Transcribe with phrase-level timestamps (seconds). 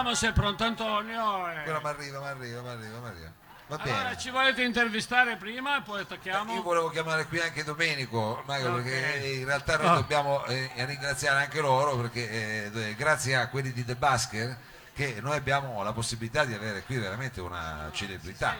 [0.00, 1.50] Vediamo se è pronto Antonio.
[1.50, 3.32] e- Quello mi arriva, mi arriva, mi arriva, mi arriva.
[3.66, 4.18] Va Allora, bene.
[4.18, 6.62] ci volete intervistare prima e poi Io attacchiamo?
[6.62, 8.82] volevo chiamare qui anche Domenico, Michael, Ok.
[8.82, 9.94] perché in realtà noi Ah.
[9.96, 14.56] dobbiamo eh, ringraziare anche loro perché eh, grazie a quelli di The Basker
[14.94, 18.56] che noi abbiamo la possibilità di avere qui veramente una celebrità.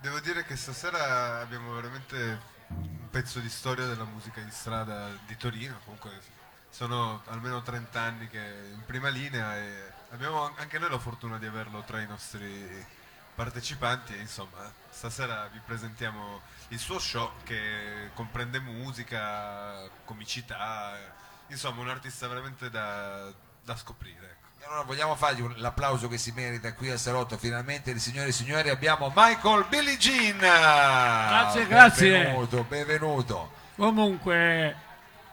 [0.00, 5.36] Devo dire che stasera abbiamo veramente un pezzo di storia della musica di strada di
[5.36, 6.12] Torino, comunque
[6.70, 11.36] sono almeno 30 anni che è in prima linea e abbiamo anche noi la fortuna
[11.38, 12.84] di averlo tra i nostri
[13.34, 19.74] partecipanti e insomma stasera vi presentiamo il suo show che comprende musica,
[20.06, 20.94] comicità,
[21.48, 23.30] insomma un artista veramente da,
[23.62, 24.24] da scoprire.
[24.40, 24.62] ecco.
[24.62, 27.36] E Allora vogliamo fargli un- l'applauso che si merita qui al salotto.
[27.36, 30.38] Finalmente, signore e signori, abbiamo Michael Billie Jean.
[30.38, 32.10] Grazie, grazie.
[32.10, 33.50] Benvenuto, benvenuto.
[33.76, 34.74] Comunque,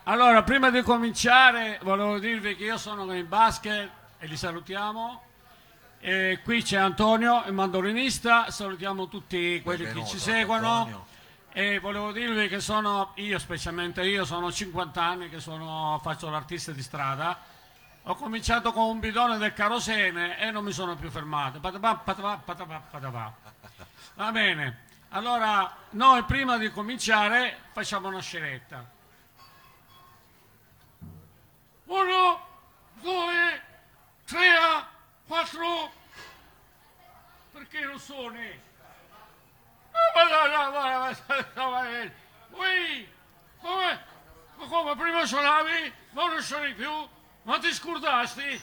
[0.03, 3.89] allora, prima di cominciare, volevo dirvi che io sono con il basket
[4.23, 5.21] e li salutiamo.
[5.99, 8.49] E qui c'è Antonio, il mandolinista.
[8.49, 10.69] Salutiamo tutti quelli Benvenuto, che ci seguono.
[10.69, 11.05] Antonio.
[11.51, 16.71] E volevo dirvi che sono, io specialmente io, sono 50 anni che sono, faccio l'artista
[16.71, 17.37] di strada.
[18.03, 21.59] Ho cominciato con un bidone del carosene e non mi sono più fermato.
[21.59, 23.35] Patapà, patapà, patapà, patapà.
[24.15, 28.89] Va bene, allora noi prima di cominciare facciamo una scenetta.
[31.85, 32.51] Uno,
[33.01, 33.32] due,
[35.53, 35.91] quattro.
[37.51, 38.61] Perché non suoni?
[42.51, 43.09] Ui,
[43.61, 44.11] come?
[44.67, 45.93] Come prima suonavi?
[46.11, 46.91] Ma non suoni più?
[47.43, 48.61] Ma ti scordasti?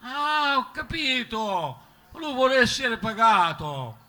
[0.00, 1.86] Ah, ho capito!
[2.12, 4.06] Lui vuole essere pagato!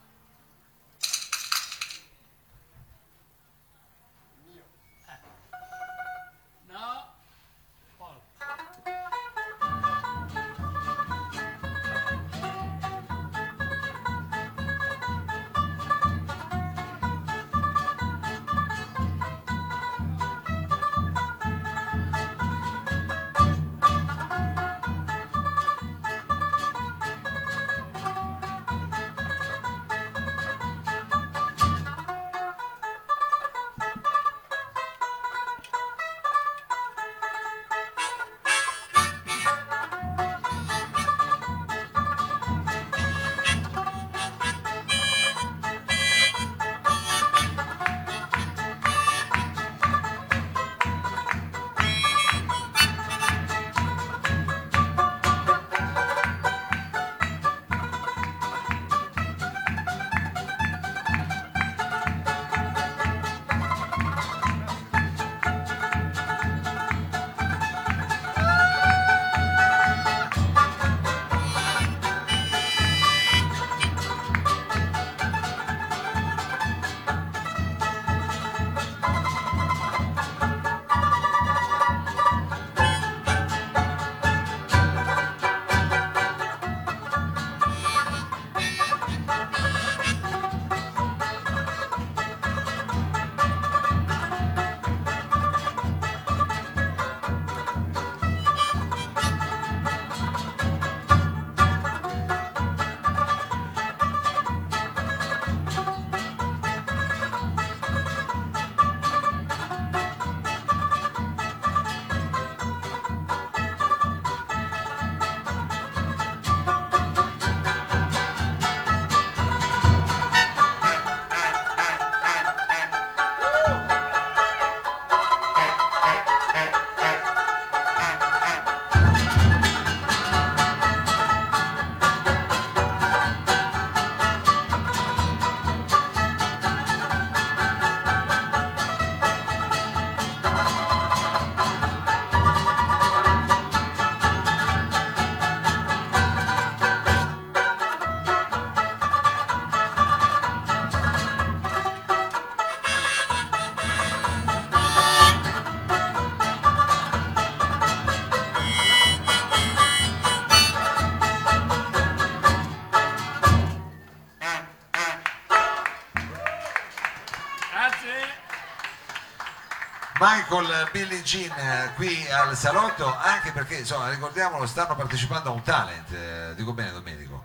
[170.40, 175.62] Michael Billie Jean eh, qui al salotto, anche perché insomma ricordiamolo, stanno partecipando a un
[175.64, 177.44] talent, eh, dico bene Domenico.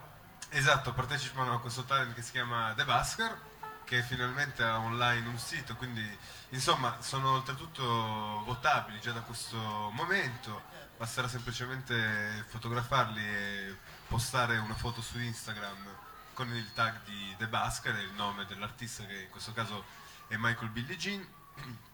[0.51, 3.37] Esatto, partecipano a questo talent che si chiama The Basker
[3.83, 6.19] che finalmente ha online un sito, quindi
[6.51, 7.83] insomma sono oltretutto
[8.45, 9.59] votabili già da questo
[9.93, 10.63] momento,
[10.97, 13.77] basterà semplicemente fotografarli e
[14.07, 15.85] postare una foto su Instagram
[16.33, 19.85] con il tag di The Basker, il nome dell'artista che in questo caso
[20.29, 21.27] è Michael Billie Jean.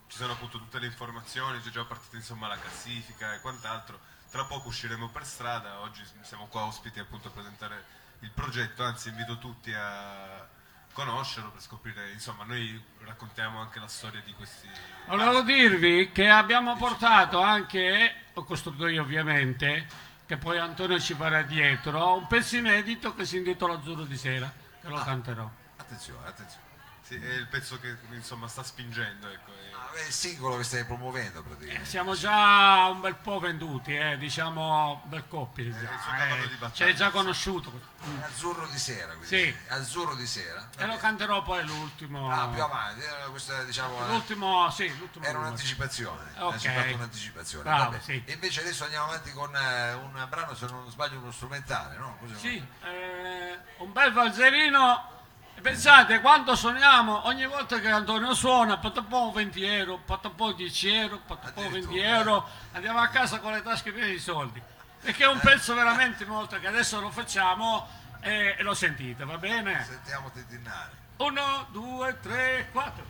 [0.06, 3.98] Ci sono appunto tutte le informazioni, c'è già partita insomma la classifica e quant'altro.
[4.30, 7.84] Tra poco usciremo per strada, oggi siamo qua ospiti appunto a presentare
[8.20, 10.46] il progetto, anzi invito tutti a
[10.92, 14.68] conoscerlo per scoprire, insomma noi raccontiamo anche la storia di questi...
[15.06, 19.86] Volevo dirvi che abbiamo portato anche, ho costruito io ovviamente,
[20.26, 24.52] che poi Antonio ci farà dietro, un pezzo inedito che si intitola Azzurro di sera,
[24.80, 25.50] che lo canterò.
[25.76, 26.69] Attenzione, attenzione.
[27.10, 29.50] Sì, è il pezzo che insomma sta spingendo, ecco.
[29.74, 31.84] Ah, è il singolo che stai promuovendo praticamente.
[31.88, 35.64] Siamo già un bel po' venduti, eh, diciamo bel coppie.
[35.64, 37.10] il suo cavallo di battaglia, ci hai già sì.
[37.12, 37.80] conosciuto.
[38.22, 39.26] Azzurro di sera, quindi.
[39.26, 39.56] Sì.
[39.68, 40.68] Azzurro di sera.
[40.78, 42.30] E lo canterò poi l'ultimo.
[42.30, 45.24] Ah, più avanti, era questa diciamo L'ultimo, sì, l'ultimo.
[45.24, 46.64] era un'anticipazione, Ok.
[46.66, 47.64] hai fatto un'anticipazione.
[47.64, 48.00] Bravo, vabbè.
[48.02, 48.22] sì.
[48.24, 52.16] E invece adesso andiamo avanti con eh, un brano, se non sbaglio, uno strumentale, no?
[52.20, 52.36] Cos'è?
[52.36, 55.18] Sì, eh, un bel valzerino.
[55.60, 61.60] Pensate, quando suoniamo, ogni volta che Antonio suona, patapò 20 euro, patapò 10 euro, patapò
[61.60, 64.62] 20 Addirittura, euro, andiamo a casa con le tasche piene di soldi.
[65.02, 67.86] Perché è un pezzo veramente molto che adesso lo facciamo
[68.20, 69.84] e, e lo sentite, va bene?
[69.84, 70.92] Sentiamo tintinnare.
[71.18, 73.04] Uno, due, tre, quattro.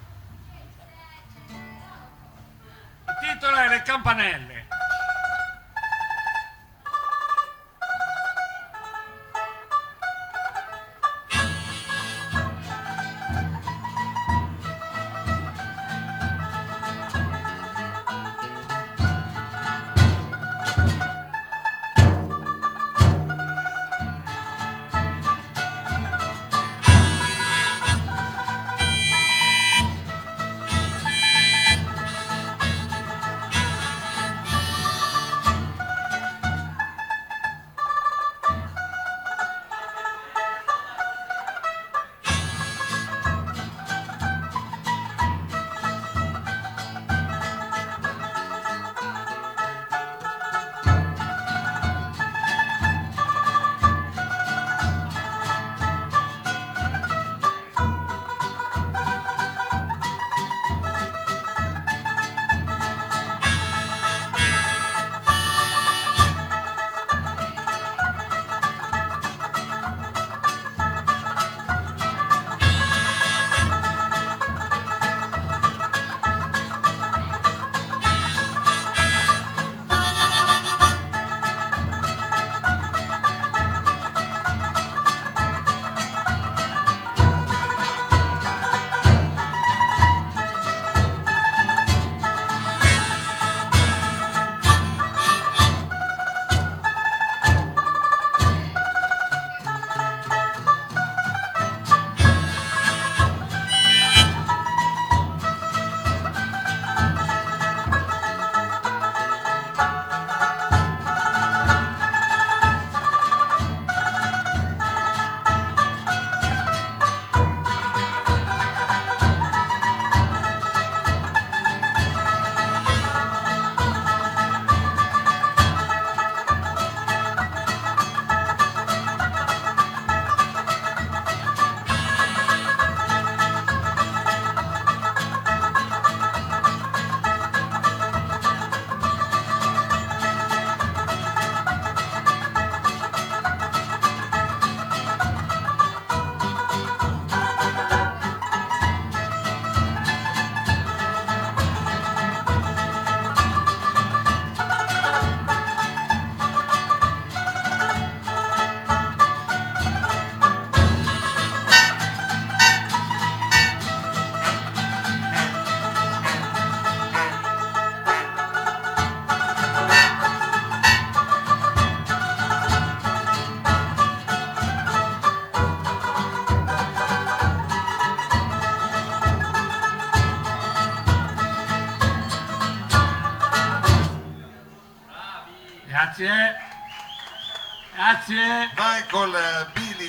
[1.47, 4.67] Il titolo è Le campanelle.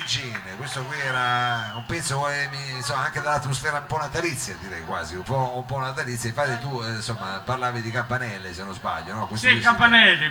[0.04, 5.14] Jean, questo qui era un pezzo eh, insomma, anche dall'atmosfera un po' natalizia direi quasi,
[5.16, 9.14] un po', un po' natalizia, infatti tu eh, insomma parlavi di campanelle se non sbaglio,
[9.14, 9.26] no?
[9.26, 9.60] Questo Sì,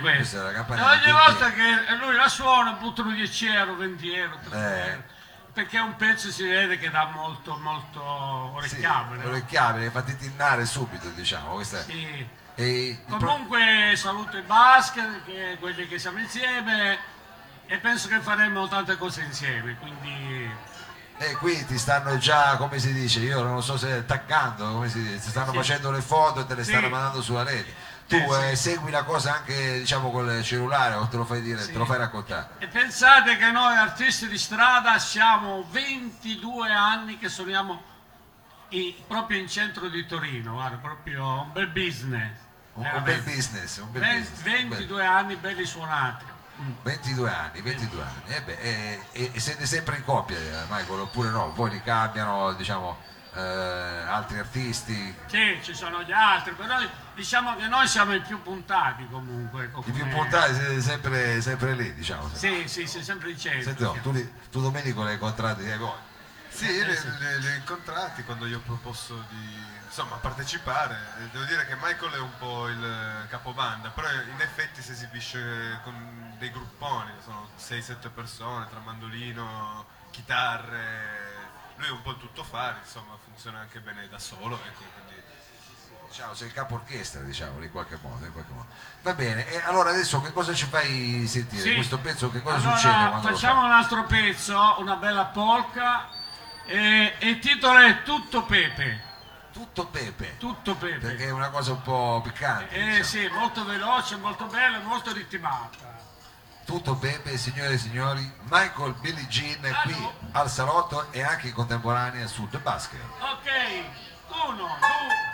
[0.00, 0.40] questo.
[0.40, 0.90] è la E campanella.
[0.90, 4.88] ogni quindi- volta che lui la suona buttano 10 euro, 20 euro, 30 Eh.
[4.90, 5.02] euro.
[5.52, 9.22] perché un pezzo si vede che dà molto, molto Sì, orecchiabile.
[9.22, 9.28] no?
[9.28, 11.52] orecchiabile, fatti tinnare subito, diciamo.
[11.56, 12.26] Questa Sì.
[12.54, 16.98] e pro- Comunque saluto i basket, che quelli che siamo insieme
[17.66, 20.70] e penso che faremo tante cose insieme, quindi
[21.18, 25.00] E qui ti stanno già, come si dice, io non so se taggando, come si
[25.02, 25.56] dice, ti stanno Sì.
[25.56, 26.70] facendo le foto e te le Sì.
[26.70, 27.72] stanno mandando sulla rete.
[28.08, 28.40] Tu sì.
[28.50, 31.70] eh, segui la cosa anche diciamo col cellulare o te lo fai dire, Sì.
[31.72, 32.48] te lo fai raccontare.
[32.58, 37.80] E pensate che noi artisti di strada siamo 22 anni che suoniamo
[38.70, 42.36] in- proprio in centro di Torino, guarda, proprio un bel business.
[42.74, 44.38] Un, un bel business, un bel Ven- business.
[44.38, 46.24] un bel- 22 anni belli suonati.
[46.60, 46.72] Mm.
[46.82, 48.34] 22 anni, 22 anni.
[48.34, 51.50] E, beh, e- e- e siete sempre in coppia, eh, Michael, oppure no?
[51.52, 52.98] Poi li cambiano, diciamo,
[53.34, 56.76] eh, altri artisti, Sì, ci sono gli altri, però
[57.14, 59.64] diciamo che noi siamo i più puntati comunque.
[59.64, 62.28] ecco, i più come- puntati siete sempre, sempre lì, diciamo.
[62.34, 63.62] Sì, sì, sì, sempre in centro.
[63.62, 66.10] Senti, no, tu, tu Domenico l'hai incontrato, hai voglia.
[66.52, 69.56] Sì, li, li- ho incontrati quando gli ho proposto di
[69.86, 70.96] insomma, partecipare.
[71.32, 76.34] Devo dire che Michael è un po' il capobanda, però in effetti si esibisce con
[76.38, 81.30] dei grupponi, sono 6-7 persone tra mandolino, chitarre.
[81.76, 85.20] Lui è un po' il tuttofare, insomma, funziona anche bene da solo, ecco, quindi
[86.12, 88.68] Diciamo, sei il capo orchestra, diciamo, in qualche modo, in qualche modo.
[89.00, 91.62] Va bene, e allora adesso che cosa ci fai sentire?
[91.62, 91.74] Sì.
[91.74, 96.10] Questo pezzo che cosa Allora, succede facciamo un altro pezzo, una bella polka,
[96.66, 99.10] e, il titolo è Tutto Pepe.
[99.52, 100.98] Tutto Pepe, Tutto Pepe.
[100.98, 102.74] perché è una cosa un po' piccante.
[102.74, 103.04] Eh diciamo.
[103.04, 105.90] sì, molto veloce, molto bella molto ritmata.
[106.64, 110.12] Tutto Pepe, signore e signori, Michael Billie Jean qui Allora.
[110.32, 113.00] al salotto e anche in contemporanea su The Basket.
[113.20, 113.84] Ok,
[114.46, 115.31] uno, due.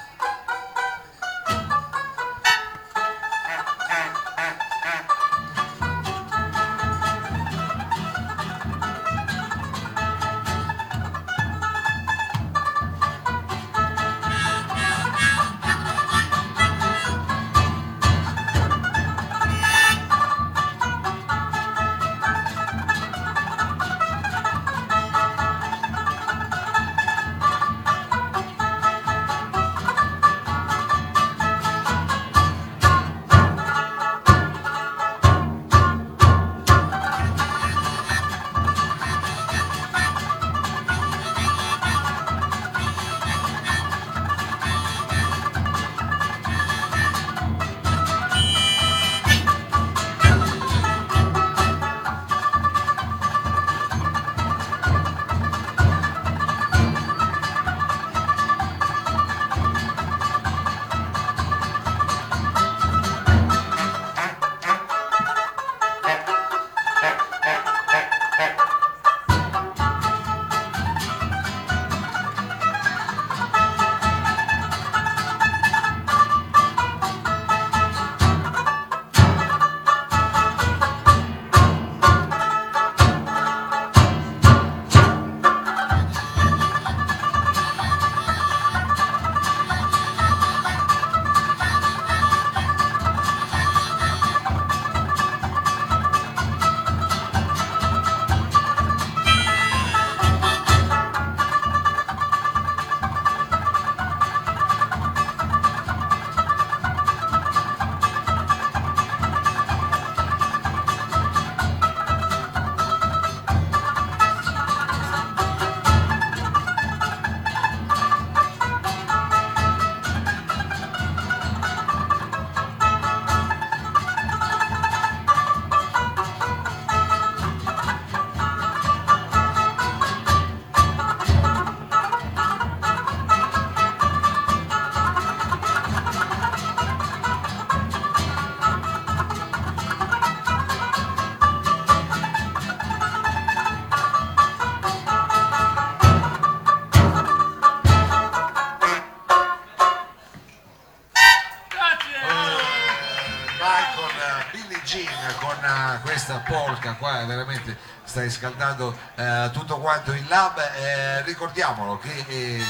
[156.29, 162.63] Questa polka qua veramente stai scaldando eh, tutto quanto il lab eh, ricordiamolo che eh,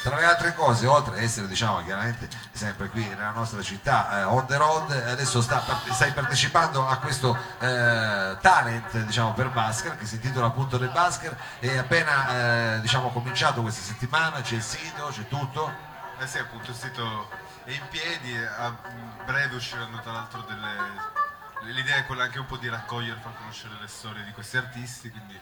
[0.00, 4.22] tra le altre cose oltre ad essere diciamo chiaramente sempre qui nella nostra città eh,
[4.22, 10.06] on the road adesso sta stai partecipando a questo eh, talent diciamo per Basker che
[10.06, 15.06] si intitola appunto The Basker è appena eh, diciamo cominciato questa settimana c'è il sito
[15.10, 15.88] c'è tutto.
[16.22, 17.30] Eh sì, appunto, il sito
[17.64, 18.76] è in piedi, a
[19.24, 21.19] breve usciranno tra l'altro delle...
[21.62, 25.10] L'idea è quella anche un po' di raccogliere, far conoscere le storie di questi artisti,
[25.10, 25.38] quindi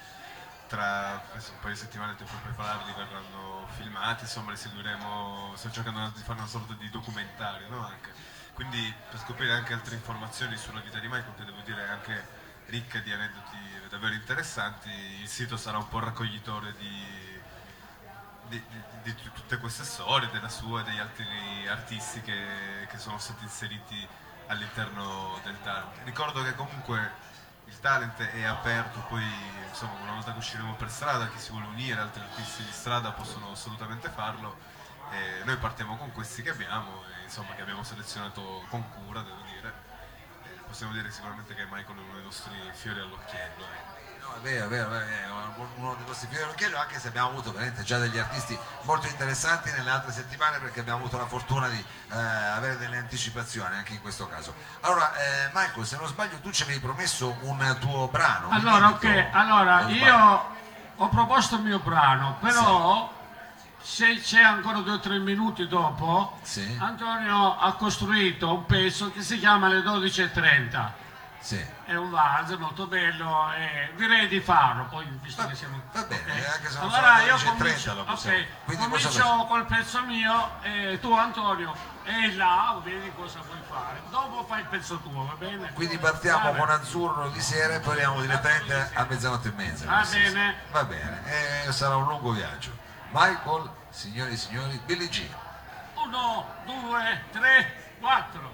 [0.67, 6.13] tra un paio di settimane tempo per prepararli verranno filmati, insomma li seguiremo, stiamo cercando
[6.15, 7.87] di fare una sorta di documentario, no?
[7.87, 8.13] Anche.
[8.53, 12.37] Quindi per scoprire anche altre informazioni sulla vita di Michael, che devo dire è anche
[12.67, 13.57] ricca di aneddoti
[13.89, 17.37] davvero interessanti, il sito sarà un po' raccoglitore di
[18.49, 18.63] di,
[19.03, 21.27] di, di tutte queste storie, della sua e degli altri
[21.69, 24.09] artisti che, che sono stati inseriti
[24.49, 26.01] all'interno del talent.
[26.05, 27.27] Ricordo che comunque
[27.67, 29.25] il talent è aperto, poi
[29.69, 33.13] insomma una volta che usciremo per strada, chi si vuole unire, altri artisti di strada
[33.13, 34.57] possono assolutamente farlo.
[35.11, 39.41] E noi partiamo con questi che abbiamo, e, insomma che abbiamo selezionato con cura, devo
[39.43, 39.73] dire.
[40.45, 43.65] E possiamo dire sicuramente che Michael è uno dei nostri fiori all'occhiello.
[43.65, 44.08] ecco.
[44.29, 45.37] No, è vero, è vero, è vero,
[45.77, 49.71] uno di questi fiori all'occhiello, anche se abbiamo avuto veramente già degli artisti molto interessanti
[49.71, 51.79] nelle altre settimane perché abbiamo avuto la fortuna di
[52.13, 54.55] eh, avere delle anticipazioni anche in questo caso.
[54.81, 58.51] Allora, eh, Michael, se non sbaglio tu ci avevi promesso un tuo brano.
[58.51, 60.57] Allora, ok, allora io
[60.97, 63.13] ho proposto il mio brano, però
[63.81, 66.77] se c'è ancora due o tre minuti dopo, Sì.
[66.81, 70.91] Antonio ha costruito un pezzo che si chiama Le 12.30.
[71.41, 71.65] Sì.
[71.85, 75.81] È un valzer molto bello e direi di farlo, poi visto Va- che siamo...
[75.93, 76.49] va bene, ok.
[76.55, 80.03] anche se non allora io 12.30 comincio, lo possiamo- ok, quindi cosa comincio col pezzo
[80.03, 84.03] mio e tu Antonio e là vedi cosa puoi fare.
[84.11, 85.73] Dopo fai il pezzo tuo, va bene?
[85.73, 86.69] Quindi partiamo con.
[86.71, 89.87] Azzurro di sera e poi andiamo direttamente a mezzanotte e mezza.
[89.87, 90.55] Va bene.
[90.71, 92.77] Va bene, e sarà un lungo viaggio.
[93.11, 95.35] Michael, signori e signori, Billie Jean.
[95.95, 98.53] Uno, due, tre, quattro.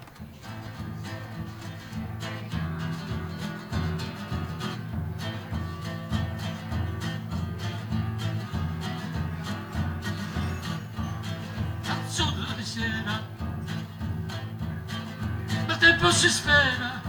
[16.04, 17.00] Tempo si spera,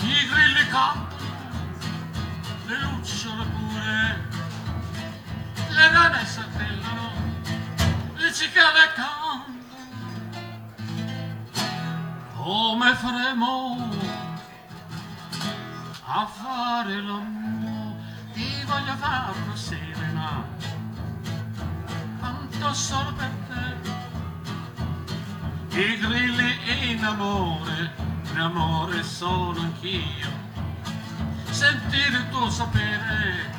[0.00, 1.52] i grilli cantano,
[2.64, 4.28] le lucciole pure,
[5.68, 7.12] le rane saltellano,
[8.14, 9.52] le cicale cantano.
[12.34, 13.90] Come faremo
[16.06, 17.96] a fare l'amore?
[18.32, 20.44] Ti voglio fare una serena,
[22.18, 23.43] quanto solo per te.
[25.76, 27.90] I grilli in amore,
[28.30, 30.30] in amore sono anch'io.
[31.50, 33.50] Sentire il tuo sapere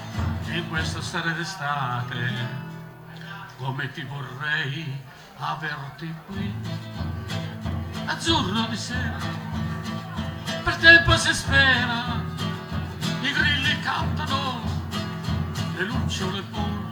[0.47, 2.31] in questa sera d'estate,
[3.57, 4.97] come ti vorrei
[5.39, 6.53] averti qui.
[8.05, 9.17] Azzurro di sera,
[10.63, 12.23] per tempo si spera,
[13.23, 14.61] i grilli cantano,
[15.75, 16.84] le lucciole pure.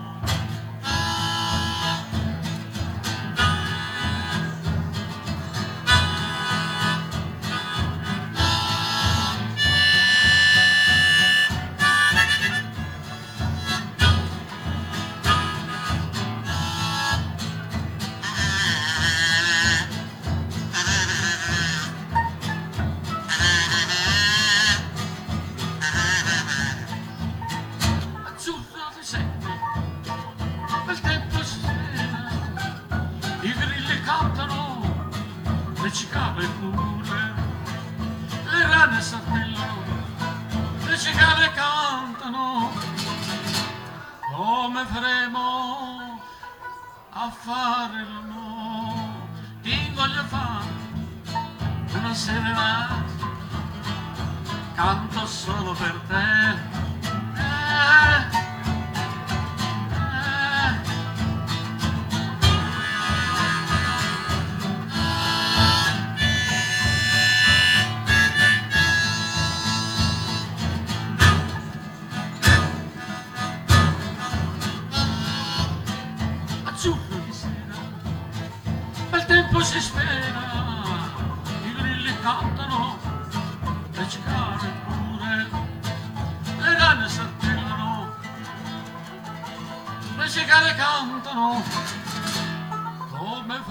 [50.33, 53.03] Fare una serenata,
[54.73, 56.72] canto solo per te.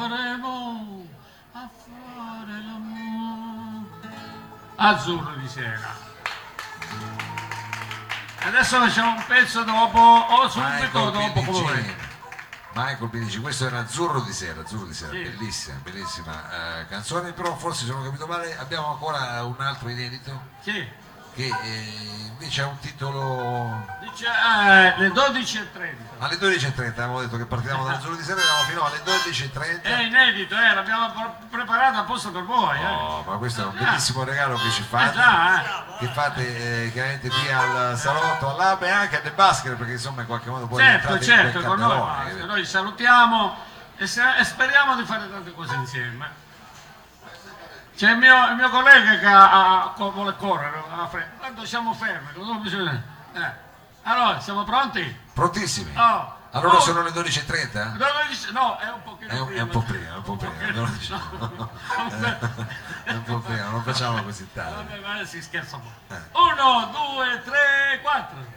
[0.08, 1.06] Faremo
[1.52, 4.10] a fare l'amore?
[4.76, 6.10] Azzurro di sera.
[8.44, 12.10] Adesso facciamo un pezzo dopo o subito Michael dopo come.
[12.74, 15.22] Michael Jean, questo era Azzurro di sera, Azzurro di sera, Sì.
[15.22, 19.88] bellissima, bellissima eh, canzone, però forse se non ho capito male abbiamo ancora un altro
[19.90, 20.48] inedito.
[20.62, 20.88] Sì,
[21.34, 25.94] che eh, invece ha un titolo Dice eh, le 12.30.
[26.18, 30.02] alle 12.30 abbiamo detto che partiamo dallo Zulu di sera andiamo fino alle 12.30 È
[30.02, 32.78] inedito, eh, l'abbiamo pre- preparato apposta per voi.
[32.78, 32.84] Eh.
[32.86, 35.96] Oh, ma questo è un bellissimo regalo che ci Eh fate già, eh.
[35.98, 40.20] che fate eh, chiaramente qui al salotto, all'Abe e anche a The Basket perché insomma
[40.20, 43.56] in qualche modo poi Certo, certo, con noi, noi salutiamo
[43.96, 46.40] e, se- e speriamo di fare tante cose insieme.
[48.02, 50.82] C'è il mio, il mio collega che ha- ha- vuole correre,
[51.40, 53.00] tanto siamo fermi, non bisogna-
[53.32, 53.52] eh.
[54.02, 55.20] Allora, siamo pronti?
[55.32, 55.96] Prontissimi.
[55.96, 56.34] Oh.
[56.50, 56.80] Allora Oh.
[56.80, 57.92] sono le 12.30?
[57.92, 60.52] No, no, no, è un pochino È un, è un po' prima, un po' prima.
[60.82, 61.68] pochino- non-
[63.04, 65.00] è un po' prima, non facciamo così tardi.
[65.00, 66.14] Vabbè, si scherza un po'.
[66.14, 66.20] Eh.
[66.32, 68.50] Uno, due, tre, quattro.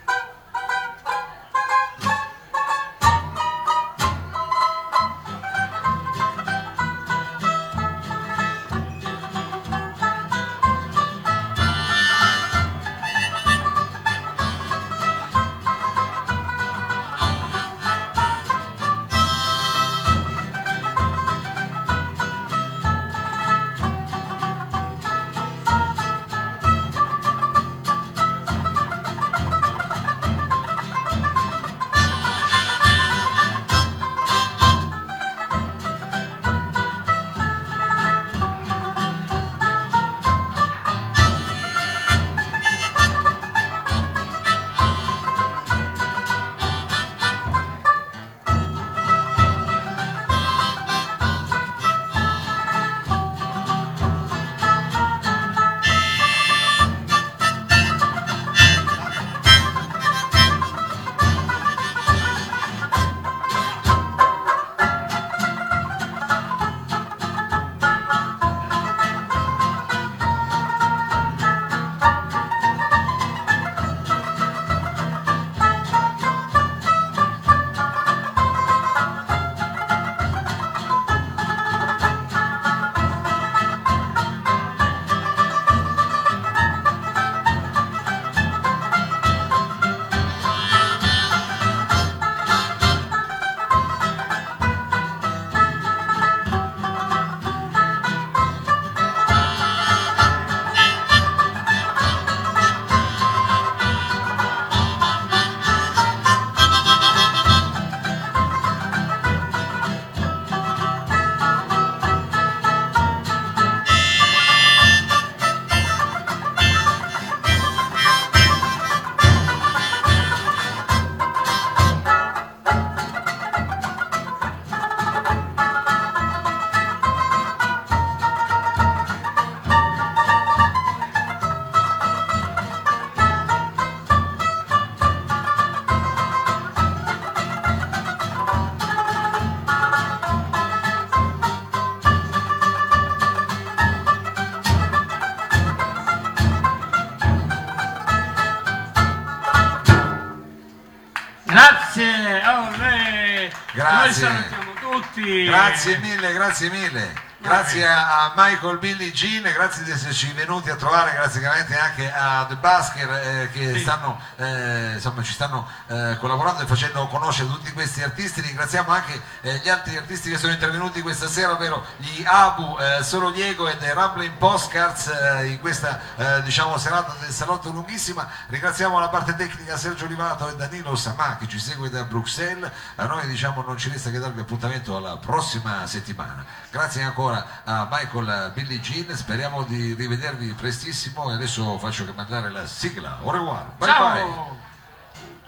[151.95, 153.51] Grazie, olè.
[153.71, 154.27] Grazie.
[154.27, 155.45] Noi salutiamo tutti.
[155.45, 157.24] Grazie mille, grazie mille.
[157.45, 162.43] Grazie a Michael Billy Jean, grazie di esserci venuti a trovare, grazie chiaramente anche a
[162.49, 163.79] The Basker eh, che Sì.
[163.81, 168.41] stanno, eh, insomma, ci stanno eh, collaborando e facendo conoscere tutti questi artisti.
[168.41, 173.03] Ringraziamo anche eh, gli altri artisti che sono intervenuti questa sera, ovvero gli Abu, eh,
[173.03, 176.01] Solo Diego e The Rambling Postcards eh, in questa
[176.43, 178.27] diciamo, serata del salotto lunghissima.
[178.47, 182.71] Ringraziamo la parte tecnica Sergio Olivato e Danilo Samà che ci segue da Bruxelles.
[182.95, 186.43] A noi diciamo non ci resta che darvi appuntamento alla prossima settimana.
[186.71, 192.49] Grazie ancora a Michael Billy Jean, speriamo di rivedervi prestissimo e adesso faccio che mandare
[192.49, 193.19] la sigla.
[193.21, 193.65] Au revoir.
[193.77, 194.13] Bye Ciao.
[194.13, 194.64] bye.